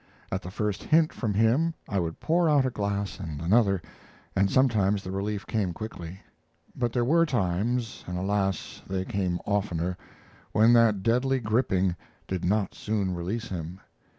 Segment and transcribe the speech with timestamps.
[0.31, 3.83] At the first hint from him I would pour out a glass and another,
[4.35, 6.21] and sometimes the relief came quickly;
[6.75, 8.81] but there were times, and alas!
[8.87, 9.97] they came oftener,
[10.53, 11.95] when that deadly gripping
[12.27, 13.79] did not soon release him.